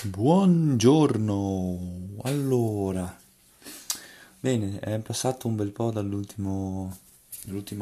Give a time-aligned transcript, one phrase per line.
[0.00, 1.78] Buongiorno,
[2.22, 3.18] allora,
[4.38, 6.88] bene, è passato un bel po' dall'ultima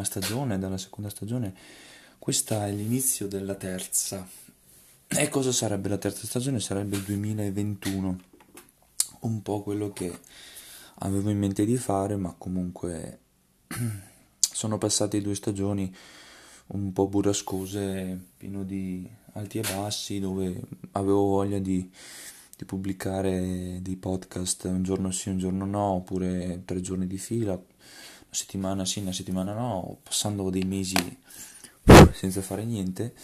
[0.03, 1.55] stagione, dalla seconda stagione,
[2.19, 4.27] questa è l'inizio della terza.
[5.09, 6.59] E cosa sarebbe la terza stagione?
[6.59, 8.21] Sarebbe il 2021,
[9.21, 10.19] un po' quello che
[11.01, 13.19] avevo in mente di fare, ma comunque
[14.41, 15.95] sono passate due stagioni
[16.69, 19.07] un po' burrascose, pieno di
[19.37, 20.61] alti e bassi, dove
[20.93, 21.91] avevo voglia di,
[22.57, 27.53] di, pubblicare dei podcast un giorno sì, un giorno no, oppure tre giorni di fila,
[27.53, 27.65] una
[28.31, 31.19] settimana sì, una settimana no, passando dei mesi
[32.13, 33.15] senza fare niente.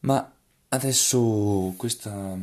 [0.00, 0.32] Ma
[0.68, 2.38] adesso questa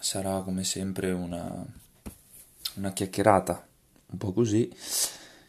[0.00, 1.66] sarà come sempre una,
[2.74, 3.66] una chiacchierata,
[4.06, 4.70] un po' così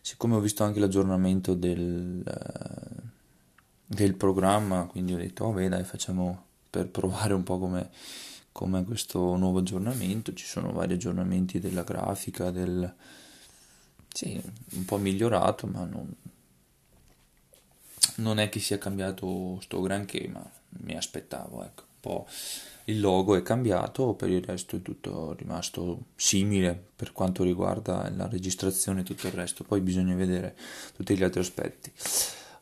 [0.09, 3.08] siccome ho visto anche l'aggiornamento del, uh,
[3.91, 7.89] del programma, quindi ho detto, oh, dai, facciamo per provare un po' come,
[8.51, 10.31] come questo nuovo aggiornamento.
[10.31, 12.93] Ci sono vari aggiornamenti della grafica, del...
[14.13, 14.39] Sì,
[14.73, 16.13] un po' migliorato, ma non,
[18.17, 20.47] non è che sia cambiato sto granché, ma
[20.81, 22.27] mi aspettavo, ecco, un po'
[22.85, 28.27] il logo è cambiato, per il resto è tutto rimasto simile per quanto riguarda la
[28.27, 30.55] registrazione e tutto il resto, poi bisogna vedere
[30.95, 31.91] tutti gli altri aspetti.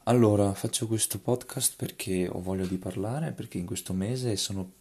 [0.08, 4.72] Allora, faccio questo podcast perché ho voglia di parlare, perché in questo mese sono,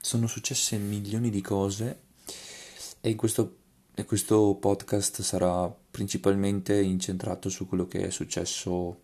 [0.00, 2.02] sono successe milioni di cose
[3.00, 3.56] e questo,
[3.92, 9.00] e questo podcast sarà principalmente incentrato su quello che è successo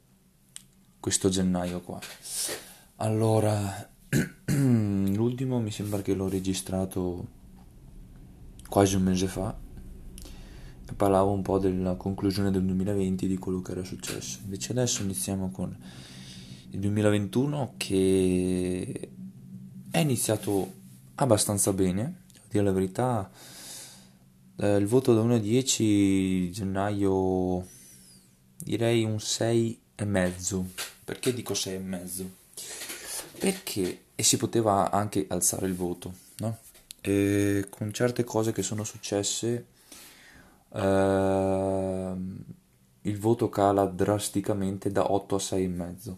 [1.00, 1.98] questo gennaio qua.
[2.98, 3.90] Allora,
[4.46, 7.26] l'ultimo mi sembra che l'ho registrato
[8.68, 9.66] quasi un mese fa
[10.98, 14.40] parlavo un po' della conclusione del 2020 di quello che era successo.
[14.42, 15.74] Invece adesso iniziamo con
[16.70, 19.10] il 2021 che
[19.92, 20.72] è iniziato
[21.14, 23.30] abbastanza bene, a dire la verità.
[24.56, 27.64] Eh, il voto da 1 a 10 gennaio
[28.56, 30.66] direi un 6 e mezzo.
[31.04, 32.30] Perché dico 6 e mezzo?
[33.38, 36.58] Perché e si poteva anche alzare il voto, no?
[37.00, 39.76] E con certe cose che sono successe eh,
[43.02, 46.14] il voto cala drasticamente da 8 a 6,5.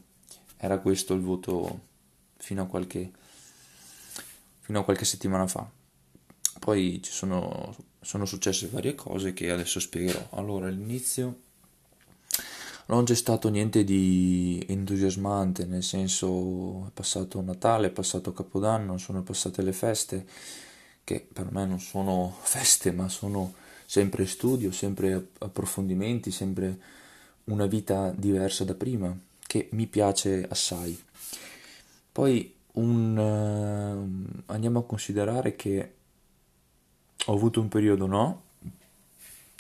[0.56, 1.80] Era questo il voto
[2.36, 3.10] fino a qualche,
[4.60, 5.68] fino a qualche settimana fa.
[6.58, 10.28] Poi ci sono, sono successe varie cose che adesso spiegherò.
[10.32, 11.48] Allora, all'inizio
[12.86, 19.22] non c'è stato niente di entusiasmante, nel senso è passato Natale, è passato Capodanno, sono
[19.22, 20.26] passate le feste,
[21.04, 23.54] che per me non sono feste, ma sono
[23.90, 26.78] sempre studio, sempre approfondimenti, sempre
[27.46, 29.12] una vita diversa da prima,
[29.44, 30.96] che mi piace assai.
[32.12, 35.94] Poi un, uh, andiamo a considerare che
[37.26, 38.42] ho avuto un periodo no,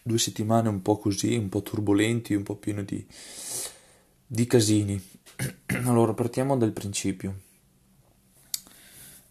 [0.00, 3.04] due settimane un po' così, un po' turbolenti, un po' pieno di,
[4.24, 5.02] di casini.
[5.86, 7.34] allora, partiamo dal principio.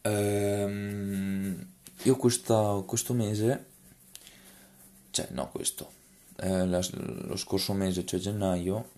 [0.01, 1.67] Ehm,
[2.03, 3.67] io questa, questo mese,
[5.19, 5.91] cioè no questo,
[6.37, 8.91] eh, la, lo scorso mese, cioè gennaio,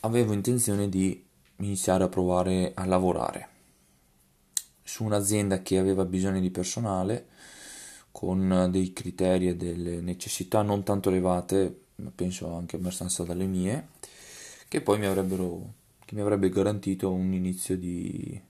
[0.00, 1.22] avevo intenzione di
[1.56, 3.48] iniziare a provare a lavorare
[4.82, 7.26] su un'azienda che aveva bisogno di personale
[8.12, 13.88] con dei criteri e delle necessità non tanto elevate, ma penso anche abbastanza dalle mie,
[14.68, 15.74] che poi mi avrebbero
[16.06, 18.40] che mi avrebbe garantito un inizio di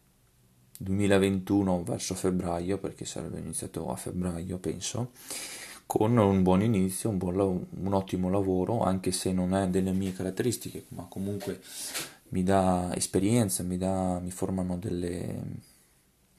[0.79, 5.13] 2021 verso febbraio, perché sarebbe iniziato a febbraio, penso,
[5.87, 10.13] con un buon inizio, un, buon, un ottimo lavoro, anche se non è delle mie
[10.13, 11.61] caratteristiche, ma comunque
[12.31, 15.43] mi dà esperienza, mi, dà, mi formano delle,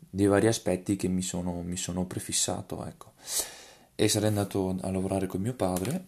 [0.09, 3.13] dei vari aspetti che mi sono, mi sono prefissato, ecco.
[3.95, 6.07] E sarei andato a lavorare con mio padre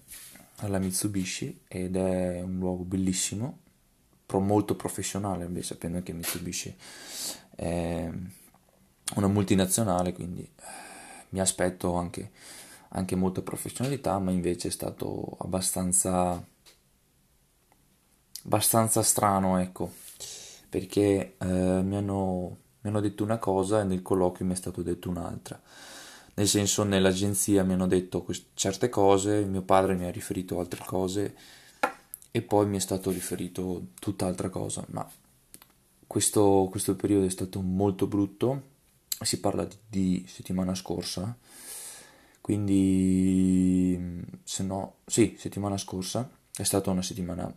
[0.57, 3.59] alla Mitsubishi ed è un luogo bellissimo,
[4.25, 6.75] pro molto professionale, beh, sapendo che Mitsubishi
[7.55, 8.09] è
[9.15, 10.63] una multinazionale, quindi eh,
[11.29, 12.31] mi aspetto anche,
[12.89, 16.43] anche molta professionalità, ma invece è stato abbastanza
[18.43, 19.91] abbastanza strano, ecco,
[20.69, 24.81] perché eh, mi hanno mi hanno detto una cosa e nel colloquio mi è stato
[24.81, 25.61] detto un'altra.
[26.35, 31.35] Nel senso, nell'agenzia mi hanno detto certe cose, mio padre mi ha riferito altre cose
[32.31, 34.85] e poi mi è stato riferito tutt'altra cosa.
[34.91, 35.09] Ma
[36.07, 38.63] questo, questo periodo è stato molto brutto,
[39.21, 41.35] si parla di, di settimana scorsa,
[42.49, 47.53] quindi se no, sì, settimana scorsa è stata una settimana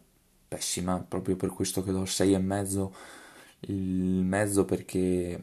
[0.46, 2.94] pessima, proprio per questo che do 6 e mezzo
[3.60, 5.42] il mezzo perché,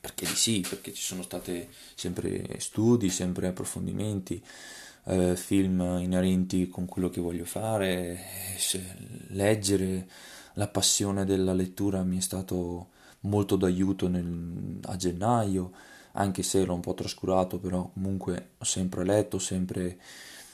[0.00, 1.64] perché di sì, perché ci sono stati
[1.94, 4.42] sempre studi, sempre approfondimenti,
[5.04, 8.18] eh, film inerenti con quello che voglio fare,
[9.28, 10.08] leggere,
[10.54, 12.88] la passione della lettura mi è stato
[13.20, 19.04] molto d'aiuto nel, a gennaio, anche se l'ho un po' trascurato, però comunque ho sempre
[19.04, 19.98] letto, sempre,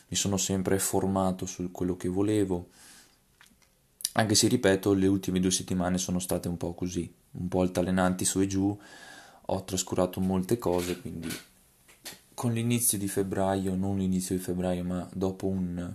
[0.09, 2.69] mi sono sempre formato su quello che volevo,
[4.13, 8.25] anche se ripeto, le ultime due settimane sono state un po' così, un po' altalenanti
[8.25, 8.77] su e giù,
[9.47, 11.29] ho trascurato molte cose, quindi
[12.35, 15.95] con l'inizio di febbraio, non l'inizio di febbraio, ma dopo un,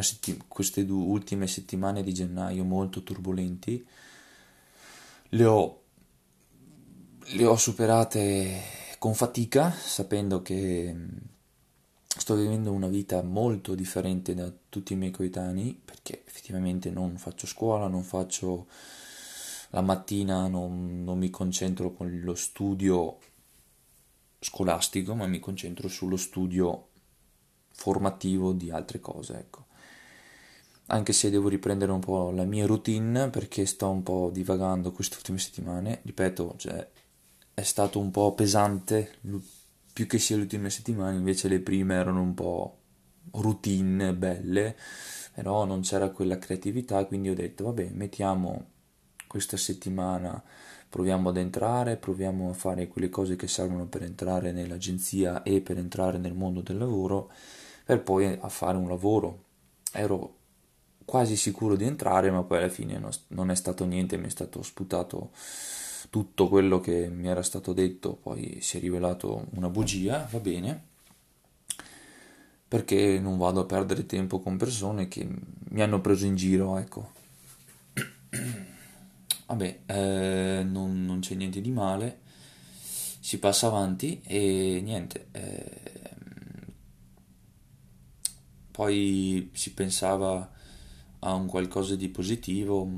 [0.00, 3.86] settim- queste due ultime settimane di gennaio molto turbolenti,
[5.30, 5.82] le ho,
[7.20, 10.94] le ho superate con fatica, sapendo che
[12.06, 17.46] sto vivendo una vita molto differente da tutti i miei coetanei, perché effettivamente non faccio
[17.46, 18.66] scuola, non faccio
[19.70, 23.16] la mattina, non, non mi concentro con lo studio
[24.38, 26.88] scolastico, ma mi concentro sullo studio
[27.70, 29.64] formativo di altre cose, ecco.
[30.88, 35.16] Anche se devo riprendere un po' la mia routine perché sto un po' divagando queste
[35.16, 36.86] ultime settimane, ripeto, cioè,
[37.60, 39.16] è stato un po' pesante,
[39.92, 42.78] più che sia le ultime settimane, invece le prime erano un po'
[43.32, 44.76] routine, belle,
[45.34, 48.66] però non c'era quella creatività, quindi ho detto, vabbè, mettiamo
[49.26, 50.42] questa settimana
[50.90, 55.78] proviamo ad entrare, proviamo a fare quelle cose che servono per entrare nell'agenzia e per
[55.78, 57.30] entrare nel mondo del lavoro,
[57.84, 59.44] per poi a fare un lavoro.
[59.92, 60.34] Ero
[61.04, 64.62] quasi sicuro di entrare, ma poi alla fine non è stato niente, mi è stato
[64.62, 65.30] sputato
[66.10, 70.88] tutto quello che mi era stato detto, poi si è rivelato una bugia, va bene,
[72.66, 75.26] perché non vado a perdere tempo con persone che
[75.70, 77.12] mi hanno preso in giro, ecco.
[79.46, 82.20] Vabbè, eh, non, non, c'è niente di male,
[83.20, 85.26] si passa avanti e niente.
[85.32, 85.80] Eh,
[88.70, 90.50] poi si pensava
[91.20, 92.88] a un qualcosa di positivo,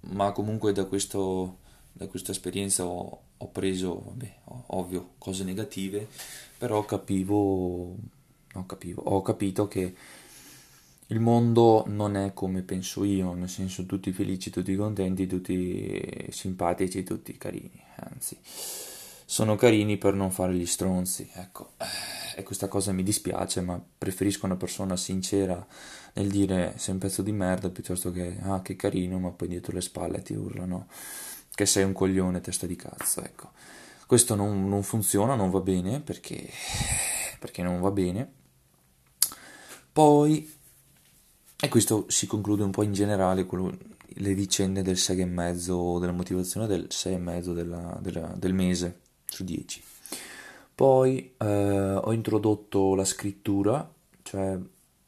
[0.00, 1.58] ma comunque da, questo,
[1.98, 4.34] da questa esperienza ho, ho preso, vabbè,
[4.68, 6.06] ovvio, cose negative,
[6.56, 7.96] però capivo,
[8.54, 9.94] no, capivo, ho capito che
[11.08, 17.02] il mondo non è come penso io, nel senso tutti felici, tutti contenti, tutti simpatici,
[17.02, 18.38] tutti carini, anzi
[19.30, 21.72] sono carini per non fare gli stronzi, ecco.
[22.34, 25.66] E questa cosa mi dispiace, ma preferisco una persona sincera
[26.14, 29.74] nel dire sei un pezzo di merda piuttosto che ah che carino, ma poi dietro
[29.74, 30.86] le spalle ti urlano
[31.58, 33.50] che sei un coglione testa di cazzo, ecco.
[34.06, 36.48] Questo non, non funziona, non va bene perché,
[37.40, 38.30] perché non va bene.
[39.90, 40.56] Poi
[41.60, 43.76] e questo si conclude un po' in generale quello,
[44.06, 49.82] le vicende del 6,5, della motivazione del 6,5 della, della, del mese su 10.
[50.76, 54.56] Poi eh, ho introdotto la scrittura, cioè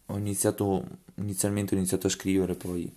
[0.06, 2.92] ho iniziato, inizialmente ho iniziato a scrivere, poi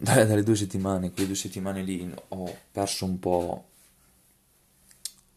[0.00, 3.64] dalle due settimane, quelle due settimane lì ho perso un po',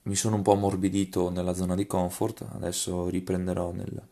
[0.04, 4.08] mi sono un po' ammorbidito nella zona di comfort, adesso riprenderò nel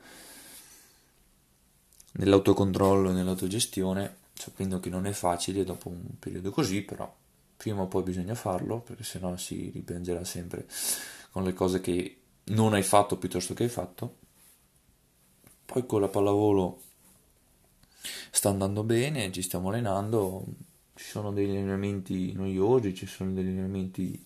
[2.14, 7.10] nell'autocontrollo e nell'autogestione, sapendo che non è facile dopo un periodo così, però
[7.56, 10.68] prima o poi bisogna farlo, perché sennò si ripiangerà sempre
[11.32, 14.18] con le cose che non hai fatto piuttosto che hai fatto.
[15.66, 16.82] Poi con la pallavolo
[18.32, 20.46] sta andando bene, ci stiamo allenando,
[20.96, 24.26] ci sono degli allenamenti noiosi, ci sono degli allenamenti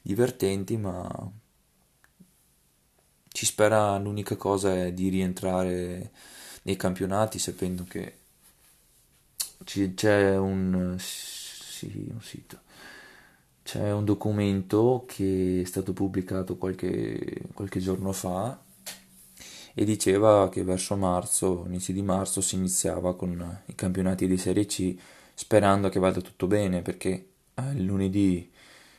[0.00, 1.30] divertenti, ma
[3.28, 6.12] ci spera l'unica cosa è di rientrare
[6.62, 8.18] nei campionati sapendo che
[9.64, 12.60] c'è un, sì, un sito.
[13.64, 18.58] C'è un documento che è stato pubblicato qualche, qualche giorno fa
[19.74, 24.66] e diceva che verso marzo, inizio di marzo, si iniziava con i campionati di Serie
[24.66, 24.96] C
[25.34, 28.50] sperando che vada tutto bene perché eh, lunedì,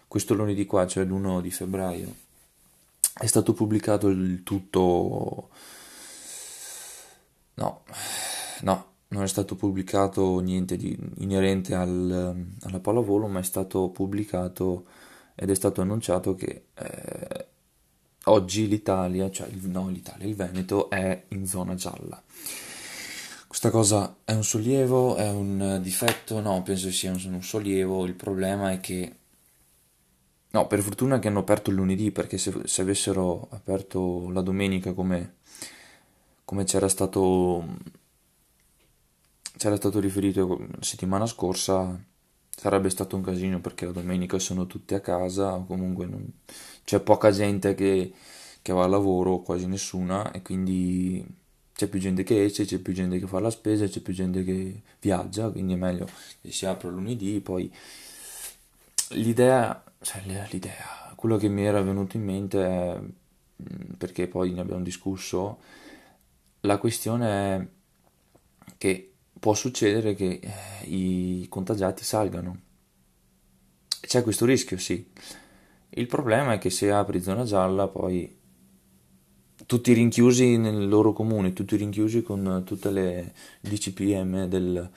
[0.08, 2.16] questo lunedì qua, cioè l'1 di febbraio,
[3.14, 5.50] è stato pubblicato il tutto
[7.56, 7.84] No,
[8.62, 14.86] no, non è stato pubblicato niente di inerente al, alla pallavolo, ma è stato pubblicato
[15.36, 17.48] ed è stato annunciato che eh,
[18.26, 22.22] oggi l'Italia, cioè il, no, l'Italia, il Veneto è in zona gialla.
[23.48, 26.40] Questa cosa è un sollievo, è un difetto?
[26.40, 28.06] No, penso sia un, un sollievo.
[28.06, 29.16] Il problema è che
[30.54, 34.94] No, per fortuna che hanno aperto il lunedì, perché se, se avessero aperto la domenica
[34.94, 35.38] come
[36.46, 37.66] come c'era stato
[39.58, 42.00] c'era stato riferito la settimana scorsa
[42.56, 46.32] sarebbe stato un casino perché la domenica sono tutti a casa, comunque non...
[46.84, 48.14] c'è poca gente che,
[48.62, 51.26] che va al lavoro, quasi nessuna, e quindi
[51.76, 54.44] c'è più gente che esce, c'è più gente che fa la spesa, c'è più gente
[54.44, 56.08] che viaggia, quindi è meglio
[56.42, 57.72] che si apra lunedì, poi
[59.10, 63.00] l'idea, cioè l'idea, quello che mi era venuto in mente è,
[63.98, 65.60] perché poi ne abbiamo discusso,
[66.62, 67.68] la questione è
[68.78, 72.60] che può succedere che eh, i contagiati salgano.
[74.02, 75.10] C'è questo rischio, sì.
[75.90, 78.42] Il problema è che se apri zona gialla, poi
[79.66, 84.90] tutti rinchiusi nel loro comune, tutti rinchiusi con tutte le DCPM del,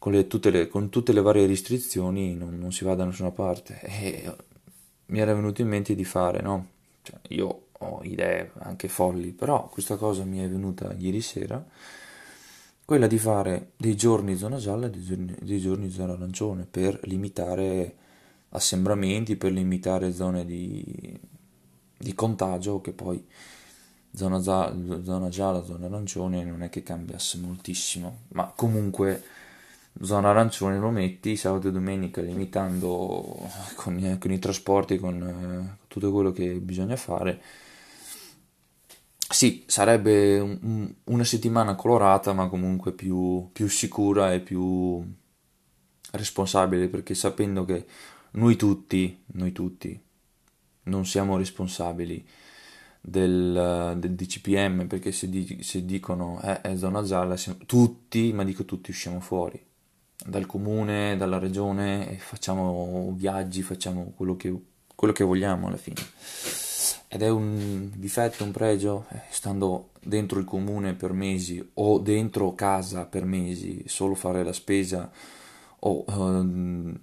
[0.00, 3.30] con, le, tutte le, con tutte le varie restrizioni non, non, si va da nessuna
[3.30, 4.34] parte e
[5.06, 6.68] mi era venuto in mente di fare no
[7.02, 11.62] cioè, io ho idee anche folli però questa cosa mi è venuta ieri sera
[12.90, 16.98] quella di fare dei giorni zona gialla e dei giorni, dei giorni zona arancione per
[17.04, 17.94] limitare
[18.48, 21.16] assembramenti, per limitare zone di,
[21.96, 23.24] di contagio che poi
[24.12, 29.22] zona, zona gialla, zona arancione non è che cambiasse moltissimo, ma comunque
[30.02, 33.38] zona arancione lo metti sabato e domenica limitando
[33.76, 37.40] con, con i trasporti, con eh, tutto quello che bisogna fare
[39.32, 45.04] sì, sarebbe un, una settimana colorata, ma comunque più, più sicura e più
[46.12, 47.86] responsabile, perché sapendo che
[48.32, 49.98] noi tutti, noi tutti,
[50.84, 52.26] non siamo responsabili
[53.00, 58.42] del, del DCPM, perché se, di, se dicono eh, è zona gialla, siamo, tutti, ma
[58.42, 59.64] dico tutti, usciamo fuori.
[60.26, 64.52] Dal comune, dalla regione e facciamo viaggi, facciamo quello che,
[64.94, 66.02] quello che vogliamo alla fine
[67.12, 72.54] ed è un difetto, un pregio, eh, stando dentro il comune per mesi o dentro
[72.54, 75.10] casa per mesi, solo fare la spesa
[75.80, 76.96] o, um,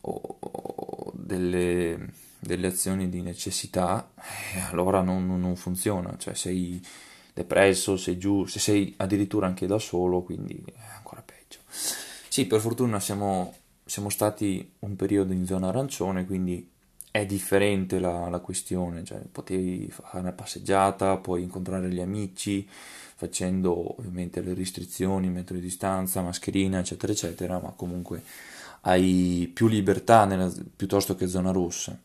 [0.00, 6.84] o, o delle, delle, azioni di necessità, eh, allora non, non, funziona, cioè sei
[7.32, 11.60] depresso, sei giù, se sei addirittura anche da solo, quindi è ancora peggio.
[11.68, 16.68] Sì, per fortuna siamo, siamo stati un periodo in zona arancione, quindi
[17.20, 23.98] è differente la, la questione, cioè potevi fare una passeggiata, puoi incontrare gli amici, facendo
[23.98, 28.22] ovviamente le restrizioni, metro di distanza, mascherina, eccetera, eccetera, ma comunque
[28.82, 31.98] hai più libertà nella, piuttosto che zona rossa.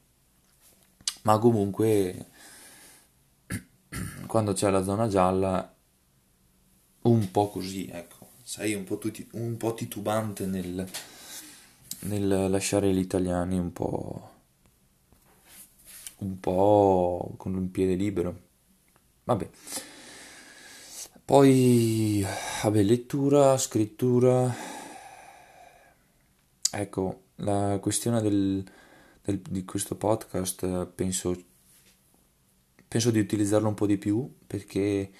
[1.23, 2.25] Ma comunque
[4.25, 5.71] quando c'è la zona gialla
[7.01, 10.89] un po' così, ecco, sei un po', tutti, un po titubante nel,
[11.99, 14.31] nel lasciare gli italiani un po'
[16.23, 18.39] un po' con un piede libero.
[19.25, 19.49] Vabbè.
[21.25, 22.25] Poi,
[22.63, 24.53] vabbè, lettura, scrittura.
[26.71, 28.63] Ecco, la questione del,
[29.21, 31.35] del, di questo podcast penso,
[32.87, 35.11] penso di utilizzarlo un po' di più perché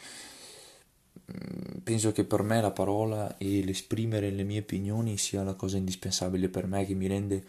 [1.31, 5.77] mm, penso che per me la parola e l'esprimere le mie opinioni sia la cosa
[5.77, 7.45] indispensabile per me che mi rende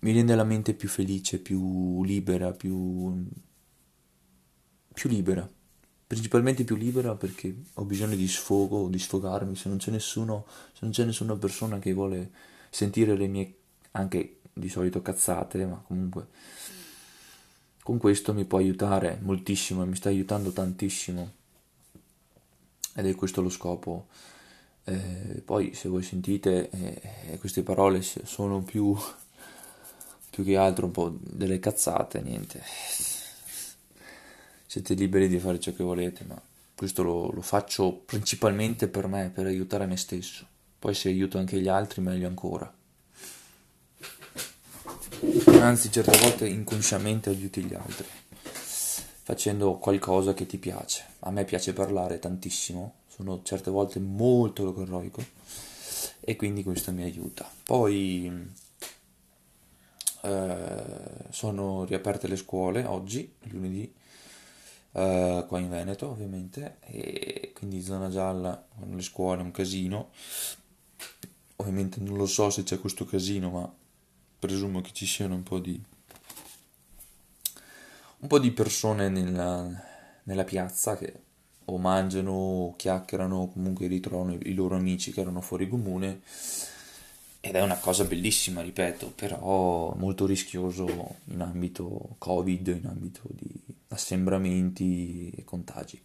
[0.00, 3.26] mi rende la mente più felice, più libera, più,
[4.92, 5.48] più libera.
[6.06, 9.56] Principalmente più libera perché ho bisogno di sfogo, di sfogarmi.
[9.56, 12.30] Se non c'è nessuno, se non c'è nessuna persona che vuole
[12.70, 13.54] sentire le mie
[13.92, 16.28] anche di solito cazzate, ma comunque
[17.82, 21.32] con questo mi può aiutare moltissimo e mi sta aiutando tantissimo.
[22.94, 24.06] Ed è questo lo scopo.
[24.84, 28.96] Eh, poi se voi sentite eh, queste parole sono più
[30.34, 32.60] più che altro un po' delle cazzate, niente.
[34.66, 36.40] Siete liberi di fare ciò che volete, ma
[36.74, 40.44] questo lo, lo faccio principalmente per me, per aiutare me stesso.
[40.76, 42.74] Poi se aiuto anche gli altri, meglio ancora.
[45.60, 48.08] Anzi, certe volte inconsciamente aiuti gli altri,
[49.22, 51.04] facendo qualcosa che ti piace.
[51.20, 55.24] A me piace parlare tantissimo, sono certe volte molto logorroico
[56.18, 57.48] e quindi questo mi aiuta.
[57.62, 58.62] Poi
[60.24, 63.92] eh, sono riaperte le scuole oggi, lunedì,
[64.92, 70.10] eh, qua in Veneto ovviamente, e quindi zona gialla le scuole è un casino.
[71.56, 73.72] Ovviamente non lo so se c'è questo casino, ma
[74.38, 75.80] presumo che ci siano un po' di,
[78.18, 79.68] un po di persone nella,
[80.24, 81.20] nella piazza che
[81.66, 86.20] o mangiano o chiacchierano o comunque ritrovano i loro amici che erano fuori comune
[87.46, 93.52] ed è una cosa bellissima, ripeto, però molto rischioso in ambito Covid, in ambito di
[93.88, 96.02] assembramenti e contagi.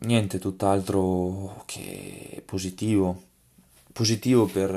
[0.00, 3.22] Niente tutt'altro che positivo.
[3.90, 4.70] positivo per,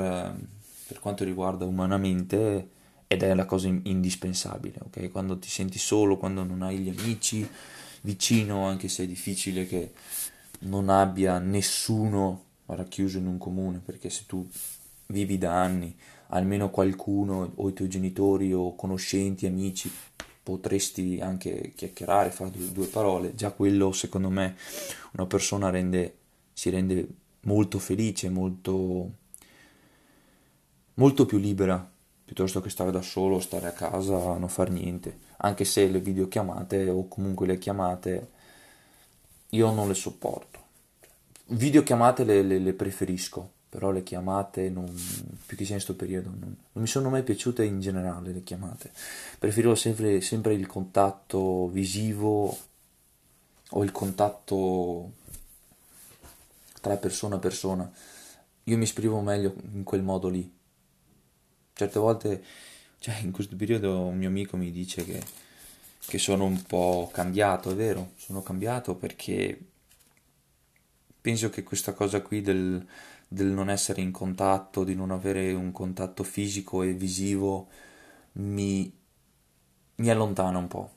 [0.86, 2.70] per quanto riguarda umanamente
[3.06, 5.10] ed è la cosa indispensabile, ok?
[5.10, 7.46] Quando ti senti solo, quando non hai gli amici
[8.00, 9.92] vicino, anche se è difficile che
[10.60, 14.48] non abbia nessuno racchiuso in un comune, perché se tu
[15.10, 15.94] vivi da anni,
[16.28, 19.90] almeno qualcuno o i tuoi genitori o conoscenti, amici,
[20.42, 24.56] potresti anche chiacchierare, fare due, due parole, già quello secondo me
[25.12, 26.16] una persona rende,
[26.52, 27.06] si rende
[27.42, 29.10] molto felice, molto,
[30.94, 31.90] molto più libera
[32.30, 35.18] piuttosto che stare da solo, stare a casa, non far niente.
[35.38, 38.30] Anche se le videochiamate o comunque le chiamate
[39.48, 40.58] io non le sopporto.
[41.46, 44.84] Videochiamate le, le, le preferisco, però le chiamate non,
[45.46, 48.42] più che sia in questo periodo non, non, mi sono mai piaciute in generale le
[48.42, 48.90] chiamate.
[49.38, 52.58] Preferivo sempre, sempre il contatto visivo
[53.70, 55.12] o il contatto
[56.80, 57.90] tra persona a persona.
[58.64, 60.58] Io mi esprimo meglio in quel modo lì
[61.72, 62.44] certe volte,
[62.98, 65.22] cioè in questo periodo un mio amico mi dice che,
[66.06, 69.58] che sono un po' cambiato, è vero, sono cambiato perché
[71.20, 72.86] penso che questa cosa qui del,
[73.32, 77.68] del non essere in contatto, di non avere un contatto fisico e visivo
[78.32, 78.92] mi,
[79.96, 80.90] mi allontana un po'.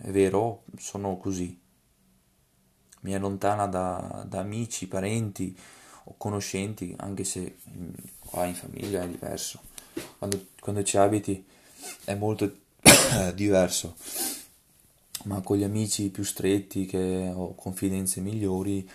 [0.00, 1.58] È vero, sono così.
[3.00, 5.56] Mi allontana da, da amici, parenti
[6.04, 7.58] o conoscenti, anche se
[8.20, 9.60] qua in famiglia è diverso
[10.18, 11.44] quando, quando ci abiti
[12.04, 12.56] è molto
[13.34, 13.96] diverso,
[15.24, 18.88] ma con gli amici più stretti che ho confidenze migliori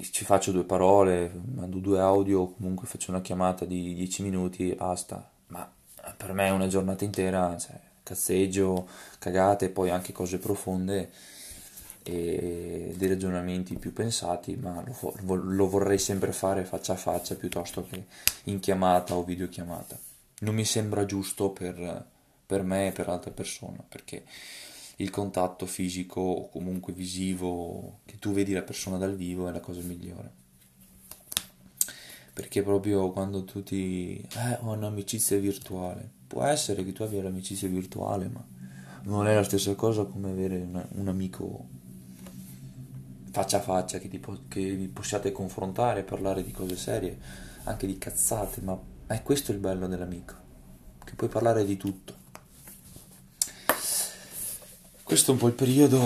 [0.00, 4.74] ci faccio due parole, mando due audio, comunque faccio una chiamata di 10 minuti e
[4.74, 5.30] basta.
[5.48, 5.70] Ma
[6.16, 8.88] per me una giornata intera, cioè, cazzeggio,
[9.18, 11.10] cagate, poi anche cose profonde
[12.02, 14.82] e dei ragionamenti più pensati, ma
[15.24, 18.04] lo, lo, vorrei sempre fare faccia a faccia piuttosto che
[18.44, 19.98] in chiamata o videochiamata.
[20.40, 22.06] Non mi sembra giusto per,
[22.46, 24.24] per me e per altre persone, perché
[24.96, 29.60] il contatto fisico o comunque visivo, che tu vedi la persona dal vivo, è la
[29.60, 30.44] cosa migliore.
[32.32, 34.16] Perché proprio quando tu ti...
[34.20, 36.10] Eh, ho un'amicizia virtuale.
[36.26, 38.44] Può essere che tu abbia l'amicizia virtuale, ma
[39.04, 41.68] non è la stessa cosa come avere una, un amico
[43.30, 47.18] faccia a faccia, che, tipo, che vi possiate confrontare, parlare di cose serie,
[47.64, 50.34] anche di cazzate, ma è questo il bello dell'amico,
[51.04, 52.24] che puoi parlare di tutto.
[55.06, 56.00] Questo è un po' il periodo,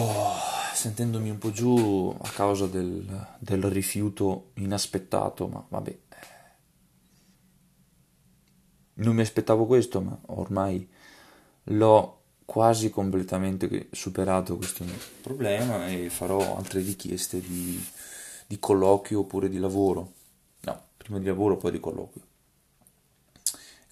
[0.74, 5.98] sentendomi un po' giù a causa del, del rifiuto inaspettato, ma vabbè.
[8.96, 10.86] Non mi aspettavo questo, ma ormai
[11.64, 14.84] l'ho quasi completamente superato questo
[15.22, 17.82] problema e farò altre richieste di,
[18.46, 20.12] di colloquio oppure di lavoro.
[20.60, 22.24] No, prima di lavoro poi di colloquio.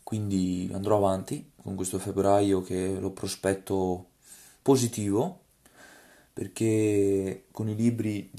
[0.03, 4.08] Quindi andrò avanti con questo febbraio che lo prospetto
[4.69, 5.41] positivo
[6.33, 8.31] perché con i libri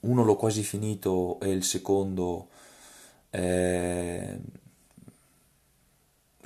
[0.00, 2.48] uno l'ho quasi finito e il secondo
[3.28, 4.36] è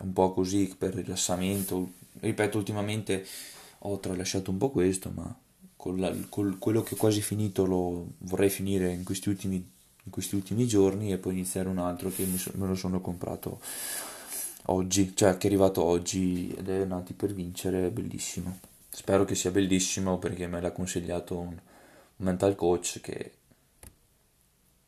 [0.01, 3.25] un po' così per rilassamento ripeto, ultimamente
[3.81, 5.35] ho tralasciato un po' questo, ma
[5.77, 10.11] con, la, con quello che ho quasi finito lo vorrei finire in questi ultimi, in
[10.11, 13.61] questi ultimi giorni e poi iniziare un altro che me lo sono comprato
[14.67, 18.68] oggi, cioè che è arrivato oggi ed è Nati per vincere, è bellissimo.
[18.99, 21.57] Spero che sia bellissimo perché me l'ha consigliato un,
[22.17, 23.33] mental coach che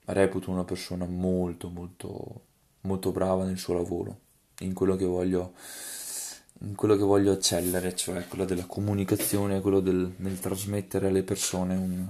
[0.06, 2.46] reputo una persona molto molto
[2.80, 4.18] molto brava nel suo lavoro,
[4.62, 5.52] in quello che voglio
[6.62, 11.76] in quello che voglio eccellere, cioè quello della comunicazione, quello del, nel trasmettere alle persone
[11.76, 12.04] un,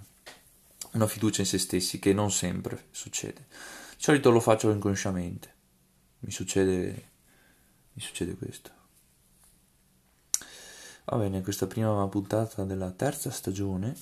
[0.93, 3.47] una fiducia in se stessi, che non sempre succede.
[3.91, 5.55] Di solito lo faccio inconsciamente,
[6.21, 7.11] mi succede,
[7.93, 8.79] mi succede questo.
[11.05, 13.95] Va bene, questa prima puntata della terza stagione,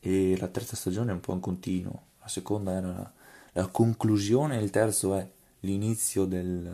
[0.00, 3.12] e la terza stagione è un po' in continuo, la seconda era la,
[3.52, 5.28] la conclusione, il terzo è
[5.60, 6.72] l'inizio del,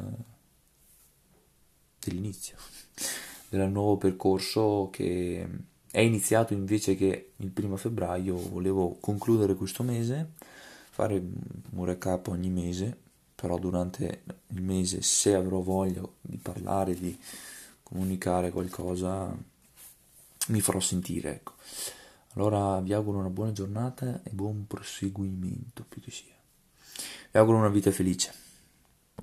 [2.01, 2.57] dell'inizio
[3.49, 5.49] del nuovo percorso che
[5.91, 8.37] è iniziato invece che il primo febbraio.
[8.37, 10.33] Volevo concludere questo mese
[10.91, 11.23] fare
[11.71, 12.97] un recap ogni mese
[13.35, 17.19] però durante il mese se avrò voglia di parlare di
[17.95, 19.33] comunicare qualcosa
[20.49, 21.53] mi farò sentire ecco.
[22.35, 26.35] Allora vi auguro una buona giornata e buon proseguimento più che sia.
[27.31, 28.44] Vi auguro una vita felice